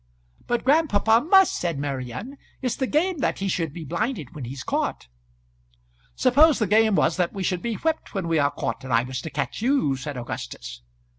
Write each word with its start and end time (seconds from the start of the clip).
"But 0.47 0.63
grandpapa 0.63 1.21
must," 1.29 1.55
said 1.55 1.77
Marian. 1.77 2.39
"It's 2.59 2.75
the 2.75 2.87
game 2.87 3.19
that 3.19 3.37
he 3.37 3.47
should 3.47 3.71
be 3.71 3.83
blinded 3.85 4.33
when 4.33 4.45
he's 4.45 4.63
caught." 4.63 5.07
"Suppose 6.15 6.57
the 6.57 6.65
game 6.65 6.95
was 6.95 7.17
that 7.17 7.33
we 7.33 7.43
should 7.43 7.61
be 7.61 7.75
whipped 7.75 8.15
when 8.15 8.27
we 8.27 8.39
are 8.39 8.49
caught, 8.49 8.83
and 8.83 8.91
I 8.91 9.03
was 9.03 9.21
to 9.21 9.29
catch 9.29 9.61
you," 9.61 9.95
said 9.95 10.17
Augustus. 10.17 10.81